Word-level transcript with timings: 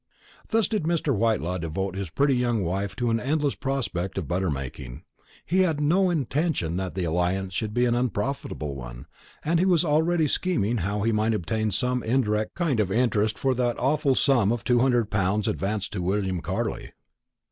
Thus 0.47 0.67
did 0.67 0.81
Mr. 0.85 1.15
Whitelaw 1.15 1.59
devote 1.59 1.95
his 1.95 2.09
pretty 2.09 2.33
young 2.35 2.63
wife 2.63 2.95
to 2.95 3.11
an 3.11 3.19
endless 3.19 3.53
prospect 3.53 4.17
of 4.17 4.27
butter 4.27 4.49
making. 4.49 5.03
He 5.45 5.59
had 5.59 5.79
no 5.79 6.09
intention 6.09 6.75
that 6.77 6.95
the 6.95 7.03
alliance 7.03 7.53
should 7.53 7.71
be 7.71 7.85
an 7.85 7.93
unprofitable 7.93 8.73
one, 8.73 9.05
and 9.45 9.59
he 9.59 9.65
was 9.67 9.85
already 9.85 10.25
scheming 10.27 10.77
how 10.77 11.03
he 11.03 11.11
might 11.11 11.35
obtain 11.35 11.69
some 11.69 12.01
indirect 12.01 12.55
kind 12.55 12.79
of 12.79 12.91
interest 12.91 13.37
for 13.37 13.53
that 13.53 13.77
awful 13.77 14.15
sum 14.15 14.51
of 14.51 14.63
two 14.63 14.79
hundred 14.79 15.11
pounds 15.11 15.47
advanced 15.47 15.93
to 15.93 16.01
William 16.01 16.41
Carley. 16.41 16.93